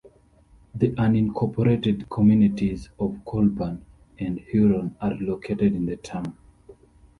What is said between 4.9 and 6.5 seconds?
are located in the town.